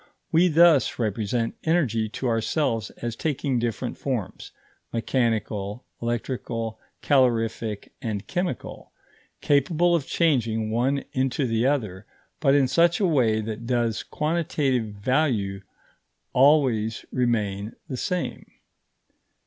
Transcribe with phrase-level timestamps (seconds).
[0.31, 4.51] We thus represent energy to ourselves as taking different forms
[4.91, 8.91] mechanical, electrical, calorific, and chemical
[9.41, 12.07] capable of changing one into the other,
[12.39, 15.61] but in such a way that the quantitative value
[16.33, 18.47] always remains the same.